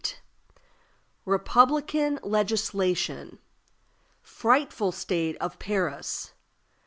Republican 1.25 2.19
Legislation. 2.23 3.37
Frightful 4.23 4.91
state 4.91 5.37
of 5.37 5.59
Paris. 5.59 6.31